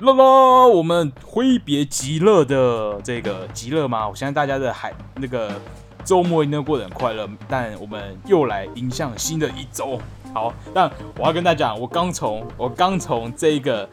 [0.00, 4.08] 啦啦，我们挥别极乐的这个极乐吗？
[4.08, 5.50] 我相信大家的海那个
[6.04, 10.00] 周末应该过得很快乐，但我们又来迎向新的一周。
[10.32, 10.88] 好，但
[11.18, 13.88] 我要跟大家讲，我刚从我刚从这个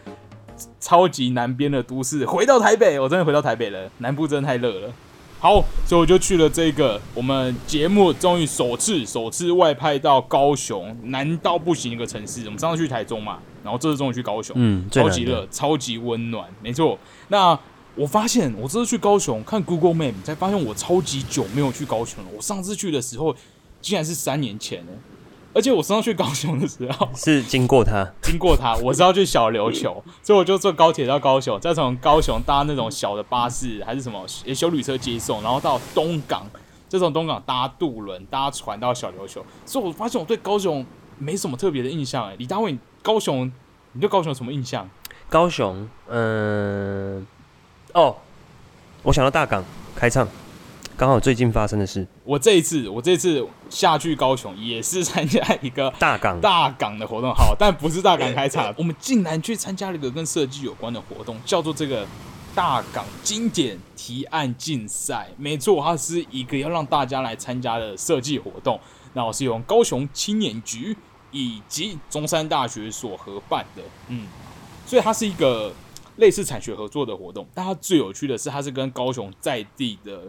[0.79, 3.89] 超级南边的都市回到台北，我真的回到台北了。
[3.97, 4.93] 南部真的太热了。
[5.39, 12.43] 好，所以我就去了这个我们节目终于首次首次外派到高雄难到不行一个城市。
[12.45, 16.97] 我们上次去台中嘛，然后这次终于去高雄，嗯，超级热，超级温暖，没错。
[17.27, 17.57] 那
[17.95, 22.29] 我发现我这次去高雄看 Google Map 才发现我超级久没有去高雄了。
[22.35, 23.35] 我上次去的时候
[23.81, 24.91] 竟然是三年前呢。
[25.55, 36.45] 而且我上次去高雄的时候 是经过它，经过它，我是要去小琉球，所以我就坐高铁到高雄，再从高雄搭那种小的巴士还是什么修旅车接送，然后到东港，
[36.89, 39.45] 再从东港搭渡轮搭船到小琉球。
[39.65, 40.85] 所以我发现我对高雄
[41.17, 42.27] 没什么特别的印象。
[42.27, 43.49] 哎，李大卫，高雄，
[43.93, 44.89] 你对高雄有什么印象？
[45.29, 47.25] 高雄，嗯，
[47.93, 48.17] 哦，
[49.03, 49.63] 我想到大港
[49.95, 50.27] 开唱。
[50.97, 62.07] 刚好最近发生的事，我这一次我这次下去高雄也是参加一个大港大港的活动，好，但不是大港开场， 我们竟然去参加了一个跟设计有关的活动，叫做这个
[62.55, 65.27] 大港经典提案竞赛。
[65.35, 68.79] 没错，它是一个要让大家来参加的设计活动。
[69.11, 70.95] 那我是由高雄青年局
[71.31, 74.25] 以及中山大学所合办的，嗯，
[74.85, 75.73] 所以它是一个
[76.15, 77.45] 类似产学合作的活动。
[77.53, 80.21] 但它最有趣的是，它是跟高雄在地的。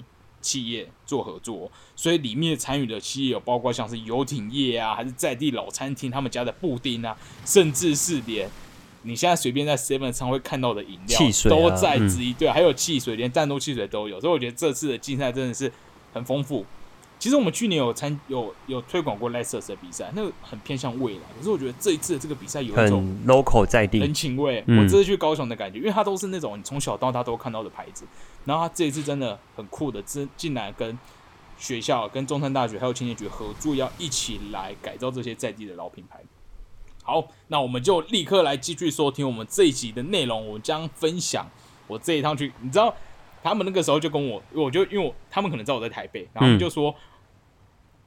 [0.46, 8.48] 企业做合作，所以里面参与的企业有包括像是游艇业啊，还是在地老餐厅他们家的布丁啊，甚至是连
[9.02, 11.18] 你现在随便在 Seven 上会看到的饮料，
[11.50, 12.32] 都在之一。
[12.32, 14.20] 对，还有汽水，连战斗汽水都有。
[14.20, 15.72] 所以我觉得这次的竞赛真的是
[16.14, 16.64] 很丰富。
[17.18, 21.20] 其实我们去年有参有有推广过 Lexus 的比赛，那个很偏向未来。
[21.36, 24.62] 可是我觉得这一次的这个比赛有一种 local 在地人情味。
[24.66, 28.04] 我这次去高雄的感觉，因为它都是那种你从小到大都看到的牌子。
[28.44, 30.96] 然后它这一次真的很酷的，真进来跟
[31.56, 36.20] 学校、跟中山大学还有青年局合作，要一起来改造这些在地的老品牌。
[37.02, 40.46] 好，那我们就立刻来继续收听我们这一集的内容。
[40.46, 41.48] 我将分享
[41.86, 42.94] 我这一趟去，你知道。
[43.46, 46.92] 他们那个时候就跟我，我就因为我他们可能知道我在台北，然后就说，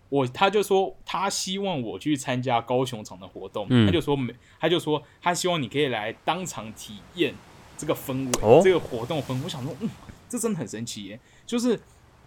[0.09, 7.33] 我他就说他希望我去参加高雄场的活动，他就说没，他就说他希望你可以来当场体验
[7.77, 9.39] 这个氛围，这个活动氛围。
[9.45, 9.89] 我想说，嗯，
[10.27, 11.79] 这真的很神奇耶，就是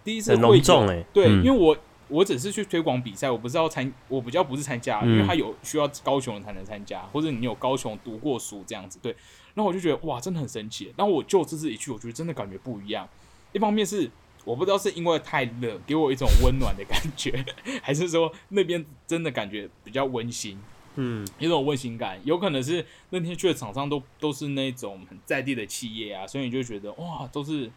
[0.02, 1.76] 第一次会重哎，对，因为我
[2.12, 9.16] 我只是去推广比赛，我不是要参，我比较不是参加，因为他有需要高雄人才能参加，或者你有高雄读过书这样子，对。
[9.54, 10.92] 然后我就觉得哇，真的很神奇。
[10.96, 13.08] 然后我就这次一去，我觉得真的感觉不一样。
[13.52, 14.10] 一方面是
[14.44, 17.44] 我不知道是因为太热，给我一种温暖的感觉，
[17.82, 20.58] 还是说那边真的感觉比较温馨，
[20.96, 22.20] 嗯，有种温馨感。
[22.24, 27.70] 有可能是那天去的厂商都都是那种很在地的企业啊，所以你就觉得哇，都是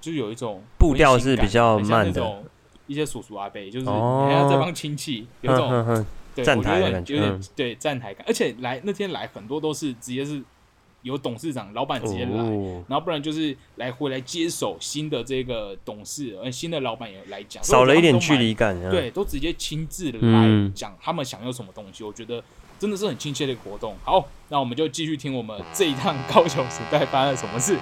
[0.00, 2.42] 就有一种步调是比较慢的。
[2.90, 8.24] 一些叔叔阿伯就是还要这帮亲戚，有种站台的感觉，有点对站台感。
[8.26, 10.42] 而且来那天来很多都是直接是。
[11.02, 12.36] 由董事长、老板直接来，
[12.86, 22.44] 然后不然就是来回来接手新的这个董事，呃，新的老板也来讲，少了一点距离感，对，都直接亲自来讲他们想要什么东西，我觉得
[22.78, 23.96] 真的是很亲切的一个活动。
[24.04, 27.78] 好，那我们就继续听我们这一趟高雄时代发生了什么事。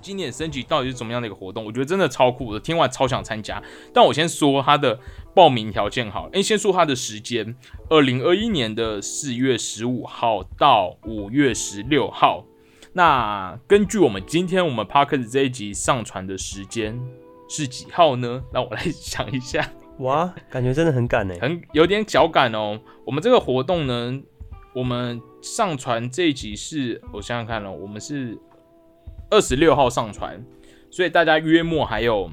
[0.00, 1.64] 今年升级到底是怎么样的一个活动？
[1.64, 3.62] 我觉得真的超酷的，听完超想参加。
[3.92, 4.98] 但我先说它的
[5.34, 7.54] 报名条件好，哎，先说它的时间，
[7.90, 12.44] 二零二一年的四月十五号到五月十六号。
[12.92, 16.98] 那根据我们今天我们 Parkers 这一集上传的时间
[17.48, 18.42] 是几号呢？
[18.52, 19.70] 让我来想一下。
[19.98, 22.80] 哇，感觉真的很赶呢，很有点脚赶哦。
[23.04, 24.18] 我们这个活动呢，
[24.74, 28.38] 我们上传这一集是我想想看了，我们是。
[29.30, 30.42] 二十六号上传，
[30.90, 32.30] 所以大家约莫还有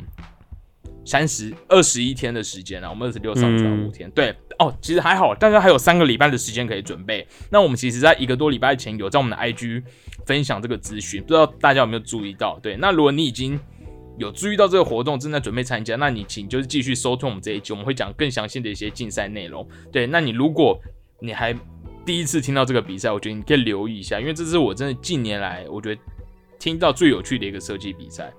[1.05, 2.89] 三十二十一天的时间啊。
[2.89, 7.27] 我们二十六上传五天，对哦，其实还好，大家还有三个礼拜的时间可以准备。
[7.49, 9.83] 那我们其实在一个多礼拜前有在我们的 IG
[10.25, 12.59] 分享这个资讯，不知道大家有没有注意到？
[12.59, 13.59] 对，那如果你已经
[14.17, 19.67] 有注意到这个活动，正在准备参加，那你请就是继续收听我们这一集，我们会讲更详细的一些竞赛内容。
[19.91, 20.79] 对，那你如果
[21.19, 21.53] 你还
[22.05, 26.01] 第一次听到这个比赛，我觉得你可以留意一下，因为这是我真的近年来我觉得。
[26.63, 28.31] 听到最有趣的一个设计比赛，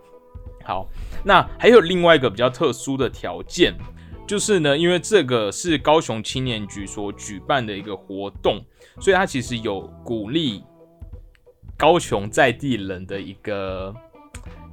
[0.64, 0.88] 好，
[1.22, 3.74] 那还有另外一个比较特殊的条件，
[4.26, 8.64] 就是呢，因为这个是高雄青年局所举办的一个活动，
[8.98, 10.64] 所以它其实有鼓励
[11.76, 13.94] 高雄在地人的一个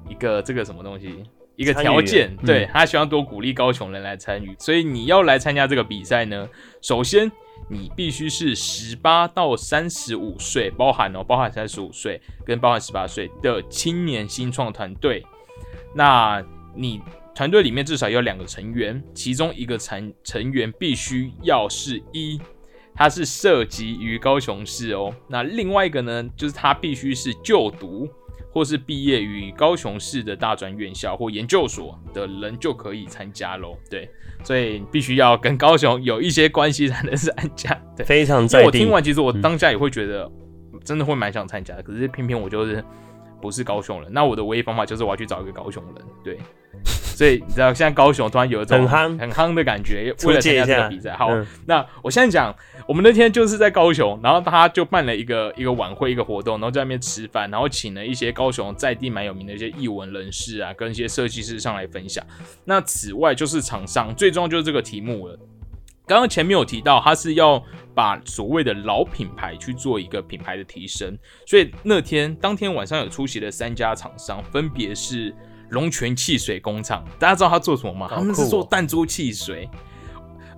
[0.07, 1.21] 一个这个什么东西，
[1.57, 6.47] 一个条件，对他希望多鼓励高雄人来参与，所以你要来参加这个比赛呢，
[6.81, 7.29] 首先
[7.69, 15.25] 你必须是十八到三十五岁，包含哦，包含三十五岁跟包含十八岁的青年新创团队。
[15.95, 16.43] 那
[16.75, 17.01] 你
[17.33, 22.39] 团队里面至少有两个成员，其中一个成成员必须要是一，
[22.93, 25.13] 他是涉及于高雄市哦。
[25.27, 28.07] 那另外一个呢，就是他必须是就读
[28.51, 33.77] 或是毕业于高雄市的大专院校或研究所的人就可以参加喽。
[33.89, 34.09] 对，
[34.43, 37.73] 所以必须要跟高雄有一些关系才能参加。
[37.95, 38.89] 对，非常在地我听。
[38.89, 40.29] 完，其实我当下也会觉得，
[40.83, 41.81] 真的会蛮想参加的。
[41.81, 42.83] 可是偏偏我就是
[43.41, 46.05] 不是高雄人，那我的唯一方法就是我要去找一个高雄人。
[46.23, 46.37] 对，
[47.21, 51.13] 所以你知道，现在高雄突然有一种很夯很夯的感觉，为了参加这个比赛。
[51.13, 52.51] 好，嗯那我现在讲，
[52.87, 62.25] 我们那天就是在高雄，然后他就办了一个一个晚会，一个活动，然后在那边吃饭，然后请了一些高雄在地蛮有名的一些艺文人士啊，跟一些设计师上来分享。
[62.65, 65.37] 那此外就是厂商，最重要就是这个题目了。
[66.07, 67.63] 刚刚前面有提到，他是要
[67.93, 71.15] 把所谓的老品牌去做一个品牌的提升，
[71.45, 75.31] 所以那天当天晚上有出席的三家厂商，分别是
[75.71, 78.07] 龙泉汽水工厂，大家知道他做什么吗？
[78.07, 79.69] 好他们是做弹珠汽水。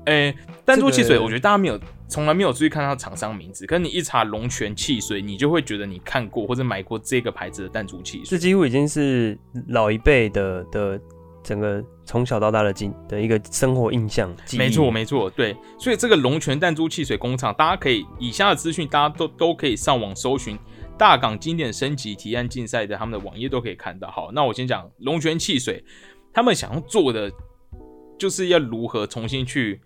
[0.06, 1.80] 诶、弹珠汽水，我觉得大家没有
[2.10, 8.38] 从来没有注意看它厂商名字，可是你一查龙泉汽水，你就会觉得你看过或者买过这个牌子的弹珠汽水这。
[8.38, 9.40] 几乎已经是
[9.70, 11.00] 老一辈的的
[11.42, 14.30] 整个从小到大的经的一个生活印象。
[14.58, 20.60] 没错，没错，对，所以这个龙泉弹珠汽水工厂，大家可以以下的资讯，大家都都可以上网搜寻
[20.98, 24.10] 大港经典升级提案竞赛的他们的网页都可以看到。
[24.10, 25.84] 好，那我先讲龙泉汽水，
[26.34, 27.32] 他们想要做的
[28.18, 29.82] 就是要如何重新去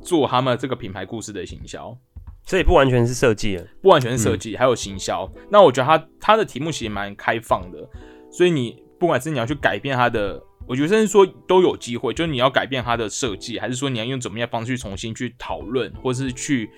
[0.00, 1.96] 做他们这个品牌故事的行销。
[2.44, 3.66] 这也不完全是设计了。
[3.82, 5.30] 不完全是设计，还有行销。
[5.50, 7.86] 那我觉得它它的题目其实蛮开放的，
[8.32, 16.70] 所以你不管是你要去改变它的，我觉得甚至说都有机会，就是你要改变它的设计，还是说你要用怎么样方式去重新去讨论，或是去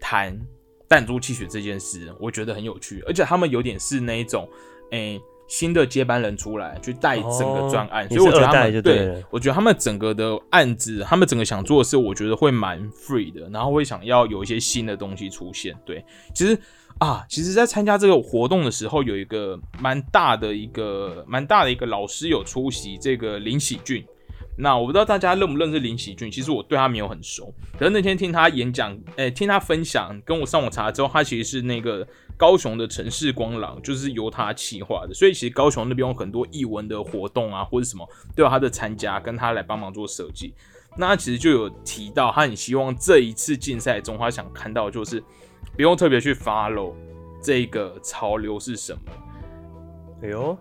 [0.00, 0.40] 谈
[0.88, 3.02] 弹珠汽水这件事，我觉得很有趣。
[3.06, 4.48] 而且他们有点是那一种，
[4.90, 15.76] 诶、新的接班人出来去带整个专案，哦所以我觉得他们对我觉得他们整个的案子，他们整个想做的事，我觉得会蛮 free 的，然后会想要有一些新的东西出现。
[15.84, 16.04] 对，
[16.34, 16.58] 其实
[16.98, 24.04] 啊，其实，在参加这个活动的时候，有一个蛮大的一个蛮大的一个老师有出席，这个林喜俊。
[24.60, 32.04] 那我不知道大家认不认识林喜俊，其实我对他没有很熟，可是那天听他演讲，诶、听他分享，跟我上网查之后，他其实是那个
[32.36, 40.52] 高雄的城市光廊，就是由他企划的，所以其实高雄那边有很多艺文的活动啊，或者什么都有他的参加，跟他来帮忙做设计。
[40.96, 45.22] 那他其实就有提到，他很希望这一次竞赛中，他想看到就是
[45.76, 46.94] 不用特别去 follow
[47.40, 49.12] 这个潮流是什么，
[50.24, 50.58] 哎呦，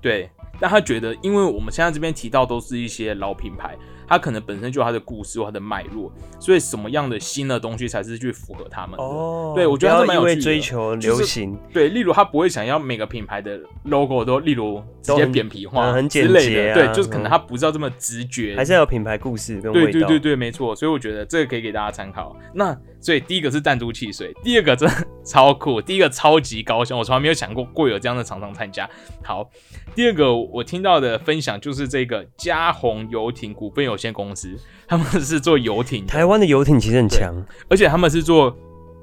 [0.00, 0.28] 对，
[0.60, 3.76] 但他觉得，因为我们现在这边提到都是一些老品牌，
[4.08, 6.10] 它可能本身就有它的故事或它的脉络，
[6.40, 9.04] 所以什么样的新的东西才是去符合他们的？
[9.04, 19.92] 哦，对我觉得不要因为这蛮有趣的追求流行，对，例如他不会想要每个品牌的 logo 都，例如直接扁平化嗯很简洁啊对，就是可嗯能他不知道这么直觉，还是要有品牌故事跟味道。
[19.92, 22.34] 对对对对，没错，所以我觉得这个可以给大家参考。
[22.54, 24.94] 那所以第一个是弹珠汽水，第二个真的
[25.24, 28.88] 超酷，第一个超级高兴，我从来没有想过会有这样的厂商参加。
[29.22, 29.48] 好，
[29.94, 34.56] 第二个我听到的分享就是这个嘉宏游艇股份有限公司，
[34.88, 37.34] 他们是做游艇的，台湾的游艇其实很强，
[37.68, 38.56] 而且他们是做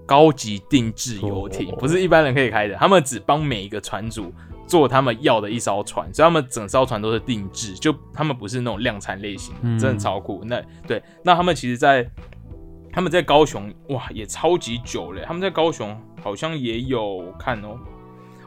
[0.08, 2.76] 高级定制游艇，哦不是一般人可以开的。
[2.76, 4.34] 他们只帮每一个船主
[4.66, 9.78] 做他们要的一艘船，所以他们整艘船都是定制，就他们不是那种量产类型，嗯。
[9.78, 10.44] 真的超酷。
[10.46, 12.10] 那对，那他们其实在，
[12.92, 17.78] 他们在高雄哇也超级久了，他们在高雄好像也有看哦，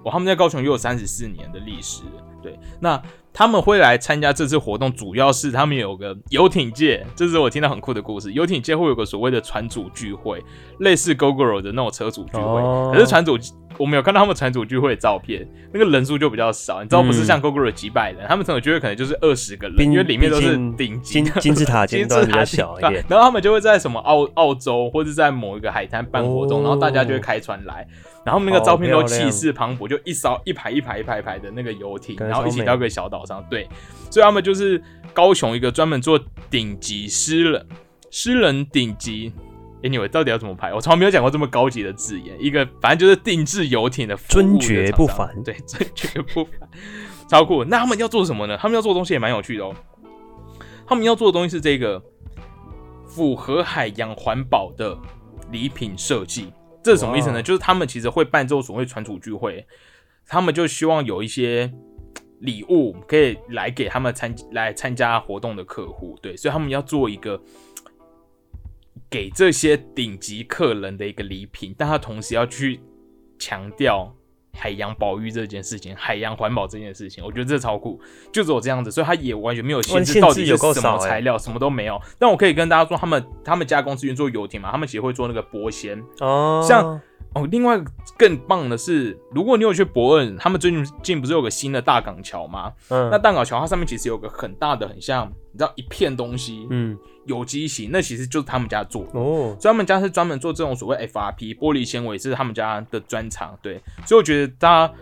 [0.09, 2.03] 哇，他们在高雄也有三十四年的历史。
[2.41, 3.01] 对，那
[3.33, 8.33] 他们会来参加这次活动，主要是他们有个游艇界，这是我听到很酷的故事。
[8.33, 10.43] 游艇界会有个所谓的船主聚会，
[10.79, 13.37] 类似 GoGo 的那种车主聚会，哦可是船主
[13.79, 23.05] 我们有看到他们船主聚会的照片，那个人数就比较少，你知道不是嗯像 GoGo 几百人，他们船主聚会可能就是二十个人，因为里面都是顶级金字塔尖端比较金字塔顶小一点。
[23.09, 27.87] 然后他们就会在什么澳澳洲或者在某一个海滩办活动，哦然后大家就会开船来，
[28.25, 33.69] 然后那个照片都气势磅礴，就一艘一排一排一排一排的那个游艇，然后一起到一个小岛上，对，
[34.11, 34.83] 所以他们就是
[35.13, 36.19] 高雄一个专门做
[36.51, 37.67] 顶级诗人
[38.11, 39.33] 诗人顶级。
[39.83, 40.75] Anyway，到底要怎么排？
[40.75, 42.37] 我从来没有讲过这么高级的字眼。
[42.41, 46.69] 一个反正就是定制游艇的的尊爵不凡对， 尊爵不凡，
[47.29, 47.65] 超酷。
[47.65, 48.57] 那他们要做什么呢？
[48.57, 49.75] 他们要做的东西也蛮有趣的哦。
[50.87, 52.03] 他们要做的东西是这个
[53.07, 54.99] 符合海洋环保的
[55.53, 56.53] 礼品设计。
[56.83, 57.35] 这是什么意思呢？
[57.35, 59.67] 哇就是他们其实会办这种所谓船主聚会，
[60.27, 61.71] 他们就希望有一些
[62.41, 67.39] 礼物可以来给他们参来参加活动的客户，对，所以他们要做一个
[69.11, 72.81] 给这些顶级客人的一个礼品，但他同时要去
[73.39, 74.15] 强调
[74.53, 78.01] 海洋保育这件事情，海洋环保这件事情，我觉得这超酷，
[78.33, 82.01] 就只有这样子，所以他也完全没有限制到底是什么材料，什么都没有。
[82.19, 87.01] 但我可以跟大家说，他们他们家公司运作游艇嘛，他们其实会做那个玻纤哦，像。
[87.35, 87.79] 哦，另外
[88.17, 92.73] 更棒的是，如果你有去伯恩，他们最近近不是有个新的大港桥吗？
[92.89, 99.55] 嗯，那大港桥它上面其实有个很大的，很像你知道一片东西，嗯，有机型，那其实就是他们家做的哦。
[99.61, 103.57] 所以他们家是专门做这种所谓 FRP 玻璃纤维，是他们家的专长。
[103.63, 104.95] 对，所以我觉得大家，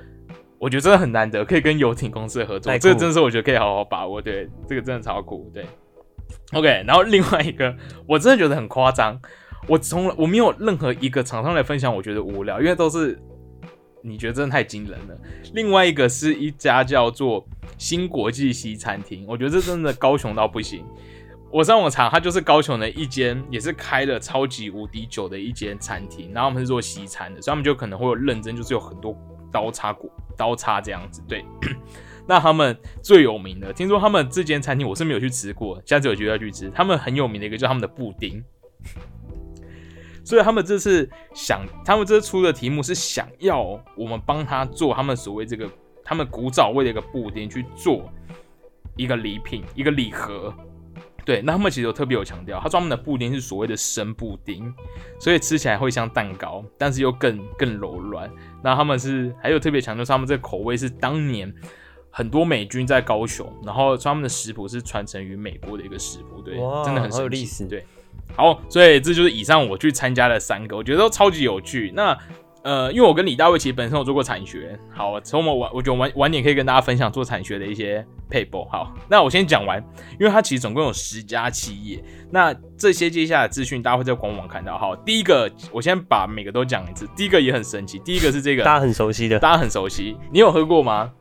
[0.58, 4.20] 我觉得真的很难得可以跟游艇公司合作，这个真的是我觉得可以好好把握。
[4.20, 5.48] 对，这个真的超酷。
[5.54, 5.64] 对
[6.52, 7.74] ，OK，然后另外一个，
[8.06, 9.18] 我真的觉得很夸张。
[9.66, 13.18] 我从来我没有任何一个厂商来分享，我觉得无聊，因为都是
[14.02, 15.18] 你觉得真的太惊人了。
[15.54, 17.44] 另外一个是一家叫做
[17.76, 20.84] 新国际西餐厅，我觉得这真的高雄到不行。
[21.50, 29.16] 我上网查，它就是高雄的一间，也是开了超级无敌久的一间餐厅，然后他们是做西餐的，所以他们就可能会有认真，就是有很多
[29.50, 31.22] 刀叉骨刀叉这样子。
[31.26, 31.44] 对，
[32.26, 36.70] 那他们最有名的，听说他们这间餐厅我是没有去吃过，下次有机会要去吃。
[36.74, 38.42] 他们很有名的一个叫他们的布丁。
[40.26, 43.62] 所以他们这次想，他们这次出的题目是想要
[43.96, 45.70] 我们帮他做他们所谓这个
[46.04, 48.12] 他们古早味的一个布丁去做
[48.96, 50.52] 一个礼品，一个礼盒。
[51.24, 54.72] 对，那他们其实有特别有强调，他专门的布丁是所谓的生布丁，
[55.20, 58.28] 所以吃起来会像蛋糕，但是又更更柔软。
[58.64, 61.52] 那他们是还有特别强调，他们这个口味是当年
[62.10, 66.40] 很多美军在高雄，然后他们的食谱是传承于美国的一个食谱。
[66.42, 67.64] 对，真的很有历史。
[67.66, 67.84] 对。
[68.34, 71.92] 好，所以这就是以上我去参加的三个，我觉得都超级有趣。
[71.94, 72.16] 那
[72.62, 78.68] 呃，因为我跟李大卫其实本身有做过产学，好，从我们晚，我觉得晚晚点可以跟大家分享做产学的一些 paper。
[78.68, 79.80] 好，那我先讲完，
[80.18, 84.76] 因为它其实总共有十家企业，那这些接下来资讯大家会在官网看到。
[84.76, 91.12] 好，第一个我先把每个都讲一次，第一个也很神奇，第一个是这个大家很熟悉的，大家很熟悉，你有喝过吗？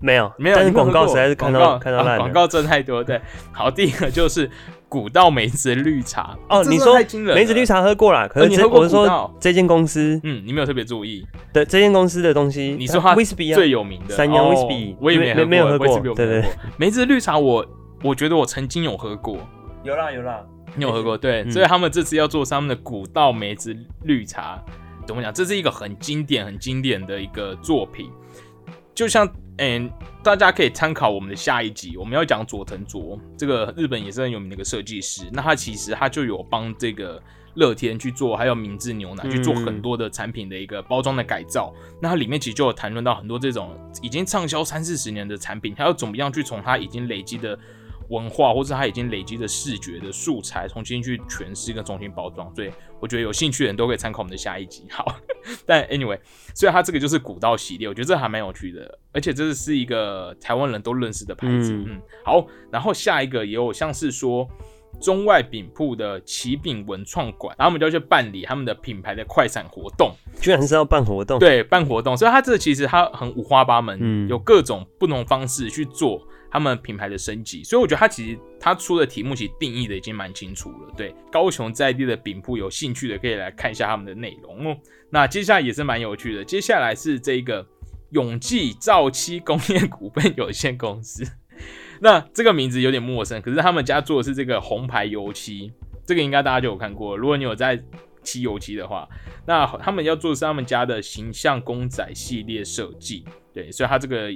[0.00, 3.04] 没有，没有，但是广告实在是看到看到烂，广告真太多。
[3.04, 3.20] 对，
[3.52, 4.50] 好，第一个就是。
[4.94, 6.38] 古道梅子绿茶。
[6.48, 6.94] 哦，你说
[7.34, 11.26] 梅子绿茶喝过了，可是你喝过说这间公司，嗯，你没有特别注意。
[11.52, 12.76] 对这间公司的东西。
[12.78, 14.14] 你说它威士比最有名的。
[14.14, 15.98] 三洋威士比，我也没没有喝过。
[16.14, 16.44] 对对，
[16.76, 17.66] 梅子绿茶我
[18.04, 19.36] 我觉得我曾经有喝过，
[19.82, 20.40] 有啦有啦，
[20.76, 21.18] 你有喝过？
[21.18, 24.62] 对，所以他们这次要做他们的古道梅子绿茶，
[25.04, 25.34] 怎么讲？
[25.34, 28.08] 这是一个很经典、很经典的一个作品，
[28.94, 29.28] 就像。
[29.58, 29.88] 嗯，
[30.20, 35.22] 大家可以参考我们的下一集，我们要讲佐藤卓，这个日本也是很有名的一个设计师。
[35.32, 37.22] 那他其实他就有帮这个
[37.54, 41.72] 乐天去做，还有明治牛奶去做很多的产品的一个包装的改造。
[42.02, 47.56] 那它里面其实就有谈论到很多这种已经畅销三四十年的产品，它要怎么样去从它已经累积的。
[48.08, 52.70] 文化，或是他已经累积的视觉的素材，重新去诠释跟重新包装，所以
[53.00, 54.84] 我觉得有兴趣的人都可以参考我们的下一集。
[54.90, 55.16] 好，
[55.64, 56.18] 但 anyway，
[56.54, 61.72] 所以它这个就是古道系列，我觉得这还蛮有趣的，而且这是一个台湾人都认识的牌子。
[61.72, 64.48] 嗯，好，然后下一个也有像是说
[65.00, 76.20] 中外饼铺的奇饼文创馆，然后我们就要去办理他们的品牌的快闪活动，居然是要办活动，对，办活动，所以它这其实它很五花八门，嗯，有各种不同方式去做。
[76.54, 80.94] 他们品牌的升级，所以我觉得他其实他出的题目其实定义的已经蛮清楚了。
[80.96, 84.76] 对，高雄在地的饼铺有兴趣的可以来看一下他们的内容哦。
[85.10, 87.66] 那接下来也是蛮有趣的，接下来是这个
[88.10, 91.26] 永记造漆工业股份有限公司。
[92.00, 95.72] 那这个名字有点陌生，可是他们家做的是这个红牌油漆，
[96.06, 97.16] 这个应该大家就有看过。
[97.16, 97.82] 如果你有在
[98.22, 99.08] 漆油漆的话，
[99.44, 103.24] 那他们要做的是他们家的形象公仔系列设计。
[103.52, 104.32] 对，所以他这个。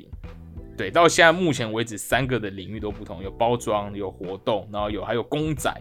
[0.78, 5.74] 对，到现在目前为止，三个的领域都不同，有包装，有活动，然后有还有公仔。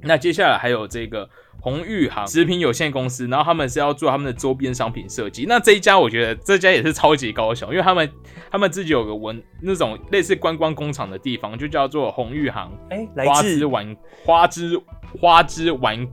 [0.00, 1.28] 那接下来还有这个
[1.60, 5.44] 红玉行食品有限公司，然后他们是要做他们的周边商品设计。
[5.46, 8.10] 那这一家我觉得这家也是超级高雄，因为他们
[8.50, 12.72] 他们自己有个文那种类似观光工厂的地方，就叫做红玉行。
[12.88, 14.82] 哎，花枝玩花枝
[15.20, 16.06] 花枝玩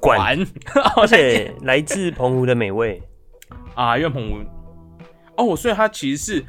[0.00, 0.38] 馆，
[0.96, 3.00] 而且来自澎湖的美味
[3.74, 4.38] 啊，因为澎湖
[5.36, 6.44] 哦，所以它其实是。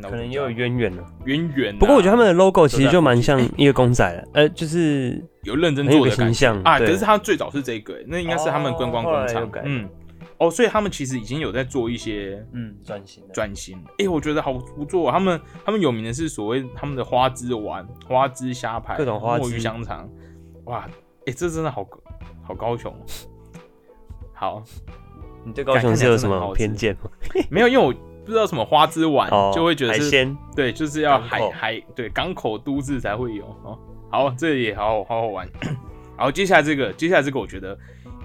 [0.00, 1.78] 可能也有渊源了，渊源。
[1.78, 6.78] 不过我觉得他们的 logo 其实就蛮像一个公仔的，呃，就是有认真做的形象啊。
[6.78, 9.48] 可是他最早是这个，那应该是他们观光工厂。
[9.64, 9.88] 嗯，
[10.38, 13.78] 哦，所以他们其实已经有在做一些嗯转型转型。
[13.98, 15.10] 哎，我觉得好不错。
[15.12, 20.08] 他们他们有名的是所谓他们的花枝丸、花枝虾排、各种花墨鱼香肠。
[20.64, 20.88] 哇，
[21.26, 21.86] 哎，这真的好
[22.42, 22.92] 好高雄。
[24.34, 24.64] 好，
[25.44, 27.10] 你对高雄是有什么偏见吗？
[27.48, 27.94] 没有，因为我。
[28.24, 33.78] 不知道什么花枝丸，就会觉得是对，就是要海海对港口都市才会有哦。
[34.10, 35.48] 好，这也好好好好玩。
[36.16, 37.76] 然后接下来这个，接下来这个我觉得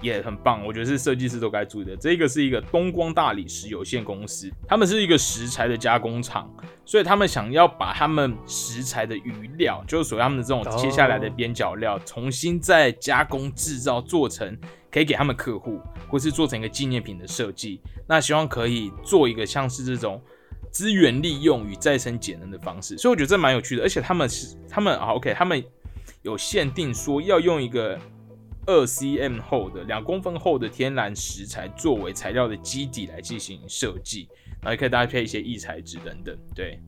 [0.01, 1.96] 也很棒，我觉得是设计师都该注意的。
[1.96, 6.54] 这个是一个东光大理石有限公司，他们是一个石材的加工厂，
[6.86, 14.56] 所以他们想要把他们石材的余料，就是所谓他们的这种切下来的边角料，重新再加工制造，做成
[14.91, 15.79] 可以给他们客户，
[16.10, 17.82] 或是做成一个纪念品的设计。
[18.08, 20.22] 那希望可以做一个像是这种
[20.72, 23.84] 资源利用与再生节能的方式，所以我觉得这蛮有趣的。
[23.84, 25.63] 而且他们是他们啊，OK，他们。
[26.24, 27.98] 有限定说要用一个
[28.65, 34.27] 二 cm 厚的两公分厚的天然石材作为材料的基底来进行设计，
[34.62, 36.38] 然后也可以搭配一些异材质等等。
[36.53, 36.82] 对，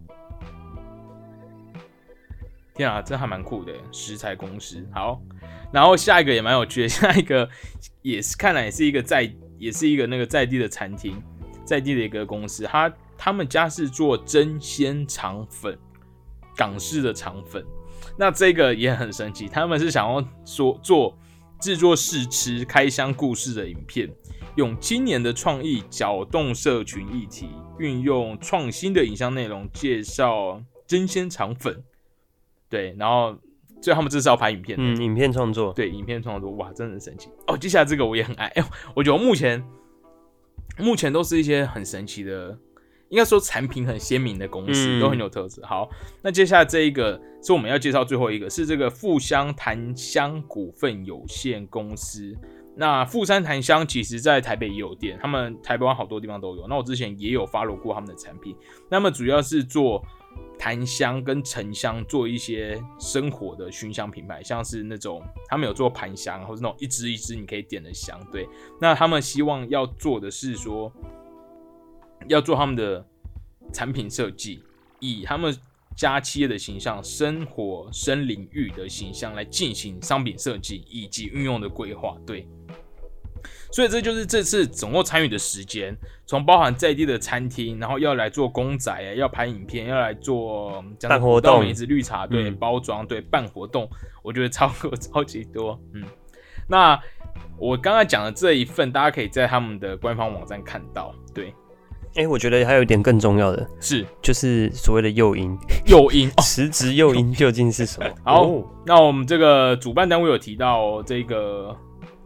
[2.74, 4.86] 天啊，这还蛮酷的石材公司。
[4.92, 5.22] 好，
[5.72, 7.50] 然后下一个也蛮有趣的， 下一个
[8.02, 11.22] 也是看来也是一个在也是一个那个在地的餐厅，
[11.66, 15.78] 在地的一个公司，他他们家是做真鲜肠粉，
[16.56, 17.64] 港式的肠粉。
[18.18, 21.18] 那这个也很神奇，他们是想要说做
[21.60, 24.10] 制作试吃开箱故事的影片，
[24.56, 31.84] 用今年的创意搅动社群议题，运用创新的影像内容介绍真鲜肠粉。
[32.70, 33.38] 对，然后
[33.82, 37.58] 最后他们这是要拍影片，嗯，影片创作，对，影片创作，哇，真的很神奇哦。
[37.58, 38.64] 接下来这个我也很爱，哎，
[38.96, 39.64] 我觉得目前
[40.78, 42.58] 目前都是一些很神奇的。
[43.10, 45.64] 应该说产品很鲜明的公司都很有特色。
[45.66, 45.90] 好，
[46.22, 52.38] 那接下来这一个是我们要介绍最后一个，是这个富香檀香股份有限公司。
[52.76, 56.68] 那富山檀香其实在台北也有店，他们台北湾好多地方都有。
[56.68, 58.56] 那我之前也有发罗过他们的产品。
[58.92, 60.06] 那么主要是做
[60.58, 68.20] 檀香跟沉香，做一些生活的熏香品牌，像是那种他们有做盘香，或者那种一支一支你可以点的香。
[68.32, 68.48] 对，
[68.80, 70.92] 那他们希望要做的是说。
[72.28, 73.04] 要做他们的
[73.72, 74.62] 产品设计，
[75.00, 75.56] 以他们
[75.96, 82.18] 家企业的形象、生活生领域的形象来进行商品设计以及运用的规划。
[82.28, 82.46] 对，
[83.72, 85.96] 所以这就是这次总共参与的时间，
[86.26, 93.90] 从包含在地的餐厅，然后要来做公仔，要拍影片，要来做办活动、梅子绿茶，对，包装，对，办活动，
[94.24, 95.80] 我觉得超过 超级多。
[95.94, 96.04] 嗯，
[96.68, 97.00] 那
[97.58, 101.14] 我刚才讲的这一份，大家可以在他们的官方网站看到。
[101.34, 101.54] 对。
[102.16, 105.56] 哎，我觉得还有一点更重要的是，就是所谓的诱因。
[105.86, 108.10] 诱因， 辞职诱因究竟是什么？
[108.24, 108.50] 好，
[108.84, 111.76] 那我们这个主办单位有提到，这个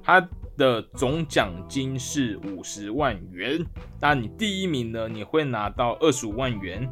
[0.01, 0.25] 它
[0.57, 3.65] 的总奖金是五十万元。
[3.99, 6.89] 那你第一名呢，你会拿到二十五万元。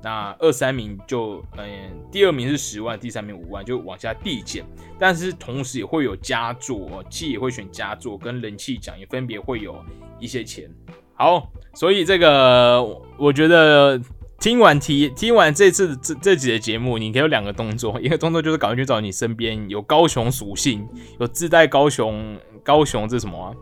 [0.00, 1.68] 那二三名就，嗯，
[2.12, 4.64] 第二名是十万，第三名五万，就往下递减。
[4.96, 9.76] 但是同时也会有佳作，期也会选佳作，跟人气奖也分别会有
[10.20, 10.70] 一些钱。
[11.14, 12.80] 好，所以这个
[13.18, 14.00] 我觉得
[14.40, 23.52] 听完题听完这次这这几的节目，你可以有两个动作，一个动作就是赶快去找你身边有高雄属性、有自带高雄高雄这什么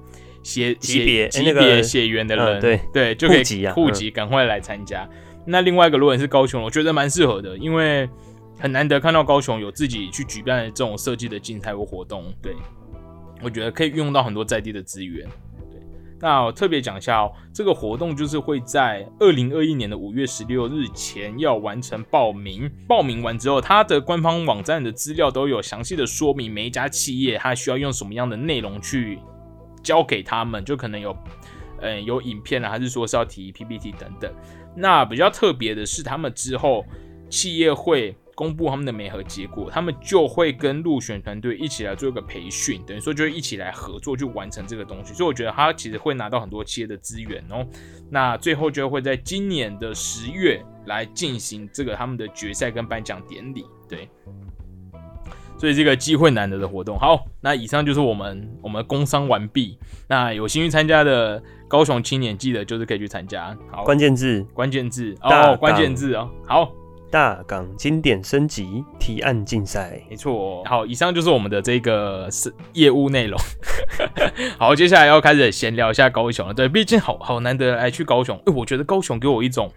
[0.43, 5.09] 血血级别血缘的人，对对，就可以户籍赶快来参加。
[5.47, 8.07] 那另外一个，如果你是高雄，我觉得蛮适合的，因为
[8.59, 12.55] 很难得看到高雄有自己去举办这种设计的竞赛或活动，对
[13.43, 15.27] 我觉得可以运用到很多在地的资源。
[16.21, 22.71] 那我特别讲一下哦，这个活动就是会在二零二一年的五月十六日前要完成报名。
[22.89, 29.19] 报名完之后，它的官方网站的资料都有详细的说明，每一家企业它需要用什么样的内容去
[29.83, 31.17] 交给他们，就可能有，
[31.81, 34.33] 嗯，有影片啊，还是说是要提 PPT 等等。
[34.75, 36.85] 那比较特别的是，他们之后
[37.29, 38.17] 企业会。
[38.37, 45.15] 公布他们的美合结果，他们就会跟入选团队一起来做一个培训，等于说就会一起来合作去完成这个东西。
[45.15, 47.67] 所以我觉得他其实会拿到很多企业的资源哦。
[48.11, 53.65] 那最后就会在今年的十月来进行这个他们的决赛跟颁奖典礼。
[53.89, 54.07] 对，
[55.59, 56.99] 所以这个机会难得的活动。
[56.99, 59.79] 好，那以上就是我们我们工商完毕。
[60.07, 63.57] 那有兴趣参加的高雄青年，记得就是可以去参加。
[63.73, 66.71] 好，关键字，关键字哦，关键字哦，好。
[67.11, 70.63] 大港经典升级提案竞赛，没错。
[70.65, 73.39] 好，以上就是我们的这个是业务内容。
[74.59, 76.53] 好，接下来要开始闲聊一下高雄了。
[76.53, 78.37] 对，毕竟好好难得来去高雄。
[78.47, 79.71] 哎，我觉得高雄给我一种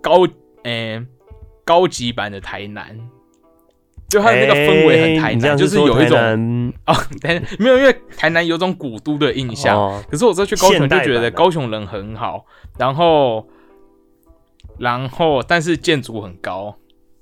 [0.00, 0.26] 高
[0.62, 1.04] 诶
[1.64, 2.96] 高级版的台南，
[4.08, 6.16] 就它的那个氛围很台南，就是有一种
[6.86, 6.94] 哦，
[7.58, 10.00] 没有，因为台南有种古都的印象。
[10.08, 12.46] 可是我这去高雄就觉得高雄人很好，
[12.78, 13.44] 然后。
[14.80, 16.74] 然后，但是建筑很高，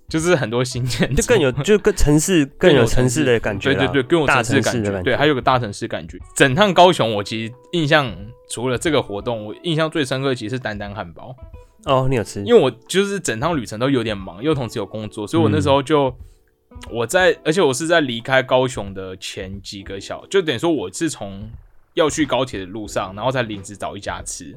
[0.09, 3.75] 就是很多新建，就更有， 就更城市更有城市的感觉。
[3.75, 5.03] 对对对，更有城市感觉。
[5.03, 6.17] 对，还有个大城市感觉。
[6.37, 8.11] 整趟高雄，我其实印象
[8.49, 11.35] 除了这个活动，我印象最深刻其实是丹丹汉堡。
[11.85, 12.43] 哦，你有吃？
[12.45, 16.15] 因为我就是整趟旅程都有点忙，又同时有工作，所以我那时候就
[16.91, 21.51] 我在，而且我是在离开高雄的前几个小，就等于说我是从
[21.95, 24.57] 要去高铁的路上，然后在临时找一家吃。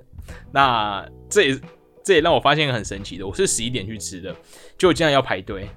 [0.51, 1.59] 那这也
[2.03, 4.33] 这也让我发现一个很神奇的，我是十一点去吃的，
[4.77, 5.69] 结果竟然要排队，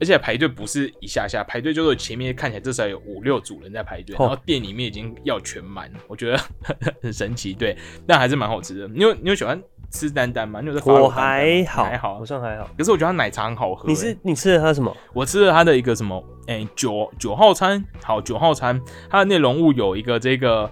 [0.00, 6.38] 而且排队不是一下下排队，就是前面看起来至少有五六组人在排队，然后店里面已经要全满，我觉得
[7.02, 7.52] 很神奇。
[7.52, 7.76] 对，
[8.06, 8.88] 但还是蛮好吃的。
[8.88, 10.60] 你有你有喜欢吃丹丹吗？
[10.60, 12.68] 你有在我还好，还好，我算还好。
[12.76, 13.88] 可是我觉得它奶茶很好喝。
[13.88, 14.94] 你是你吃了它什么？
[15.12, 16.22] 我吃了它的一个什么？
[16.46, 20.70] 哎，九九号餐，好九号餐，它的内容物有一个这个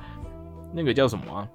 [0.73, 1.49] 那个叫什么啊？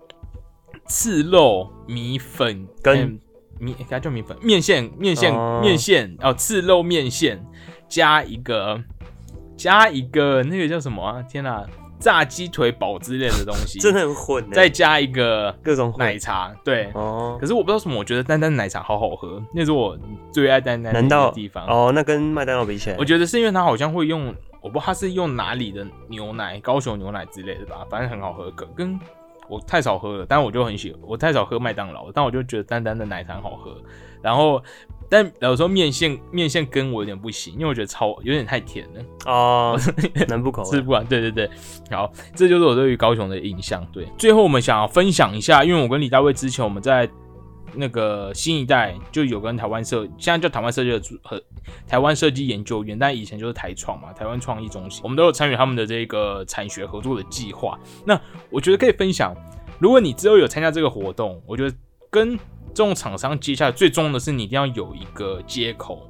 [0.88, 3.20] 刺肉米粉跟
[3.60, 7.44] 米，它叫米粉面线，面线面线哦，刺肉面线
[7.88, 8.82] 加一个
[9.58, 11.22] 加一个那个叫什么啊？
[11.24, 11.66] 天哪，
[12.00, 14.50] 炸鸡腿堡之类的东西， 真的很混。
[14.52, 17.38] 再加一个各种奶茶，对哦。
[17.40, 19.98] 可是我不知道什么，我觉得丹丹奶茶好好喝，那是我
[20.32, 21.92] 最爱丹丹的地方哦。
[21.94, 29.00] 那跟麦当劳比起来，我觉得是因为它好像会用，我不知道它是用哪里的牛奶，高雄牛奶之类的吧，反正很好喝，跟跟。
[29.50, 33.76] 我太少喝了，但我就很喜，我太少喝麦当劳，但我就觉得丹丹的奶茶好喝。
[34.22, 34.62] 然后，
[35.10, 39.80] 但有时候面线面线跟我有点不行，因为我觉得超有点太甜了哦，
[40.28, 41.06] 南部口吃不完。
[41.06, 41.50] 对对对，
[41.90, 43.86] 好，这就是我对于高雄的印象。
[43.92, 47.10] 对，最后我们想要分享一下，因为我跟李大卫之前我们在。
[47.76, 51.42] 那个新一代就有跟台湾设，现在叫台湾设计的和
[51.88, 57.80] 台湾设计研究院，但以前就是台创嘛，台湾创意中心，我们都有参与他们的这个产学合作的计划。
[58.06, 59.36] 那我觉得可以分享，
[59.78, 61.76] 如果你之后有参加这个活动，我觉得
[62.10, 66.10] 跟这种厂商接下来最重要的是，你一定要有一个接口，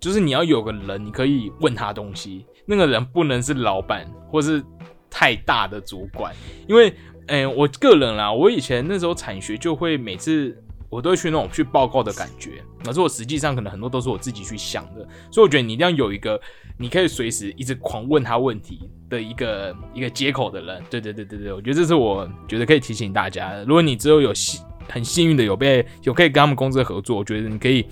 [0.00, 4.62] 就是你要有个人，你可以问他东西，那个人不能是老板或是
[5.08, 6.34] 太大的主管，
[6.66, 6.92] 因为，
[7.28, 10.60] 哎，我个人啦，我以前那时候产学就会每次。
[10.92, 16.38] 我都会去那种去报告的感觉，可是我实际上可能很多都是我自己去想的，所以我觉得你一定要有一个
[16.76, 20.82] 你可以随时一直狂问他问题的一个一个接口的人。
[20.90, 23.64] 对对对对对，我觉得这是我觉得可以提醒大家的。
[23.64, 27.86] 如果你之后有幸很幸运的有被有可以跟他们公司合作，我觉得你可以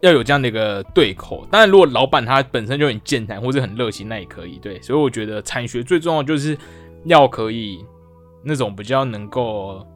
[0.00, 1.46] 要有这样的一个对口。
[1.48, 4.58] 当然，如果老板他本身就很健谈或者很热情，那也可以。
[4.58, 6.58] 对，所以我觉得产学最重要就是
[7.04, 7.84] 要可以
[8.42, 9.86] 那种比较能够。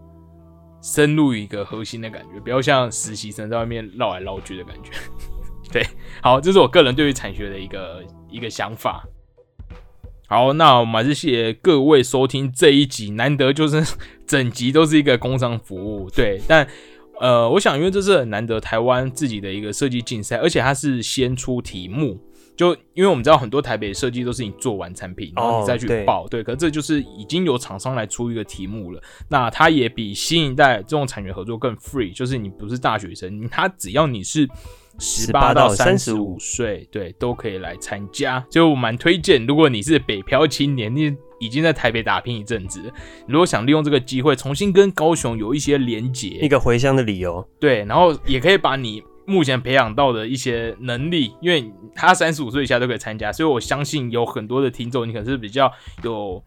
[0.82, 4.90] 深入一个核心的感觉，不要像实习生在外面绕来绕去的感觉。
[5.72, 5.86] 对，
[6.20, 9.06] 好，这是我个人对于产学的一个一个想法。
[10.26, 16.10] 好，那我们还是谢谢各位收听这一集，难得就是整集都是一个工商服务。
[16.10, 16.66] 对， 但
[17.20, 22.18] 呃，我想因为这是很难得台湾自己的一个设计竞赛，而且它是先出题目。
[22.54, 26.42] 就因为我们知道很多台北设计都是你做完产品，然后你再去报，对。
[26.42, 34.48] 可这就是已经有厂商来出一个题目了，那它也比新一代这种产学合作更 free，就是你不是大学生，他只要你是
[34.98, 38.44] 十八到三十五岁，对，都可以来参加。
[38.50, 42.92] 就我蛮推荐，如果你是北漂青年，你已经在台北打拼一阵子，
[43.26, 49.02] 如果想利用这个机会重新跟高雄有一些连结，一个回乡的理由，对，然后也可以把你。
[49.24, 56.42] 目前培养到的一些能力，因为他三十五岁以下都可以参加，所以我相信有很多的听众，你可能是比较有，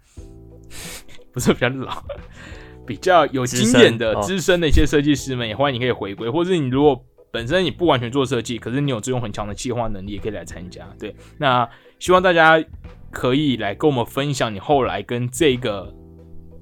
[1.32, 2.04] 不是比较老，
[2.86, 10.86] 比较有经验的资深的一些设计师们，也欢迎你可以回归，或者你如果本身你不完全做设计，可是你有这种很强的计划能力，也可以来参加。
[11.00, 11.68] 对，那
[12.00, 12.62] 希望大家
[13.10, 15.94] 可以来跟我们分享你后来跟这个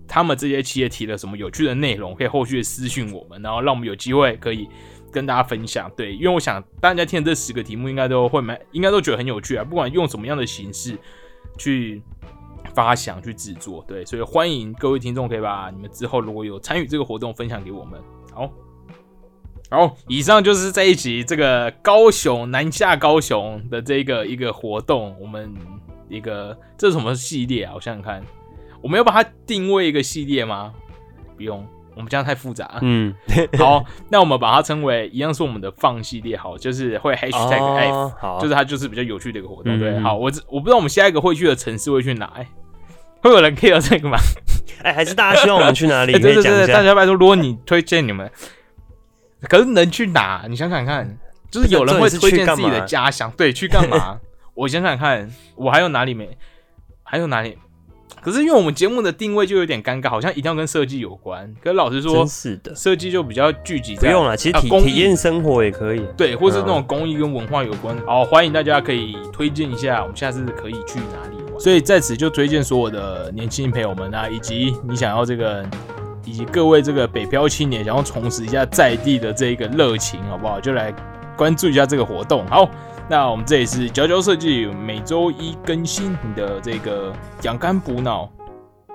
[0.08, 4.68] 他们这些企业提了什么有趣的内容，可以后续私讯我们，然后让我们有机会可以。
[5.14, 9.64] 跟大家分享，对，因为我想大家听这十个题目，应该都会蛮，应该都觉得很有趣啊。
[9.64, 10.98] 不管用什么样的形式
[11.58, 12.02] 去
[12.74, 18.02] 发想、去制作，对，所以欢迎各位听众可以把你们之后如果有参与这个活动分享给我们。
[18.34, 18.52] 好，
[19.70, 25.54] 好，以上就是这一集这个高雄南下高雄的这个一个活动，我们
[26.10, 27.74] 一个这是什么系列啊？
[27.76, 28.24] 我想想看，
[28.82, 30.74] 我们要把它定位一个系列吗？
[31.38, 31.66] 不用。
[31.96, 33.14] 我们这样太复杂，嗯，
[33.58, 42.48] 好，那我们把它称为一样是我们的放系列，好，就是会 hashtag F，好，就是它就是比较有趣的一个活动，对，好，我我不知道我们下一个会去的城市会去哪，哎，
[43.22, 44.18] 会有人 care 这个吗？
[44.84, 46.14] 哎，还是大家希望我们去哪里？
[46.20, 48.30] 对对对，大家拜托，如果你推荐你们，
[49.48, 50.46] 可是能去哪？
[50.50, 51.18] 你想想看，
[51.52, 54.20] 就是有人会推荐自己的家乡，对，去干嘛？
[54.56, 56.38] 我想想看，我还有哪里没？
[57.04, 57.58] 还有哪里？
[58.22, 61.54] 可是因为我们节目的定位就有点尴尬，好像一定要跟设计有关。
[61.62, 67.98] 可是老实说，是的，设计就比较聚集在不用了，其实体体验生活也可以，对，或是那种公益跟文化有关。
[68.06, 71.60] 好，欢迎大家可以推荐一下，我们下次可以去哪里玩。
[71.60, 75.66] 所以在此就推荐所有的年轻朋友们啊，以及你想要这个，
[76.24, 80.62] 以及各位这个北漂青年想要重拾一下在地的这一个热情，好不好？
[80.62, 80.94] 就来
[81.36, 82.46] 关注一下这个活动。
[82.48, 82.70] 好，
[83.10, 88.30] 那我们这里是佼佼设计，每周一更新你的这个养肝补脑，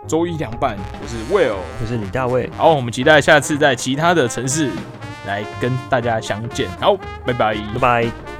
[0.06, 0.76] 周一凉拌。
[1.00, 2.50] 我是 Will，我是李大卫。
[2.56, 4.70] 好，我们期待下次在其他的城市
[5.26, 6.68] 来跟大家相见。
[6.80, 8.37] 好，拜拜，拜拜。